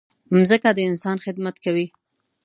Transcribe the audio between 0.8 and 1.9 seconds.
انسان خدمت کوي.